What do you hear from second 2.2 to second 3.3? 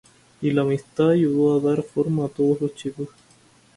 a todos los chicos.